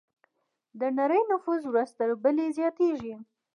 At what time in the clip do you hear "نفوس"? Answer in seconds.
1.31-1.61